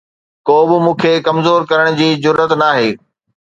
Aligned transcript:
ڪو 0.47 0.57
به 0.69 0.77
مون 0.83 0.95
کي 1.01 1.13
ڪمزور 1.27 1.61
ڪرڻ 1.71 1.87
جي 1.99 2.09
جرئت 2.23 2.51
ناهي 2.63 2.89